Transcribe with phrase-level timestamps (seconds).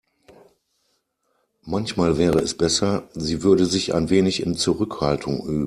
[1.61, 5.59] Manchmal wäre es besser, sie würde sich ein wenig in Zurückhaltung üben.